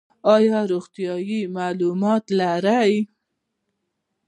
ایا 0.35 0.59
روغتیایی 0.71 1.37
معلومات 1.55 2.23
لرئ؟ 2.39 2.93